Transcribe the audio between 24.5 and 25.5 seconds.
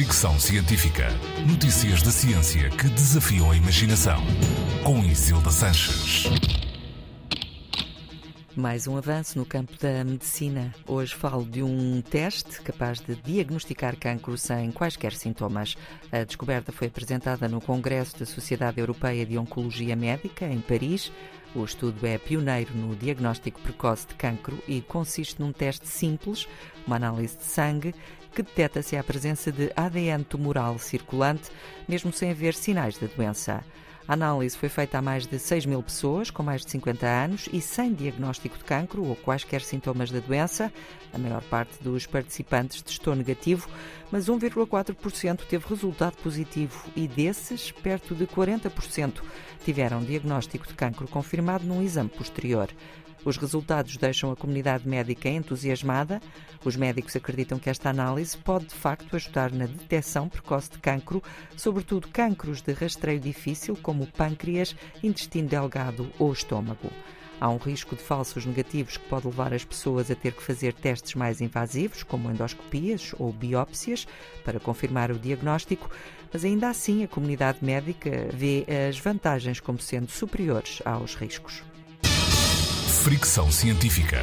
e consiste